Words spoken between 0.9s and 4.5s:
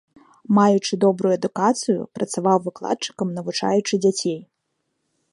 добрую адукацыю, працаваў выкладчыкам, навучаючы дзяцей.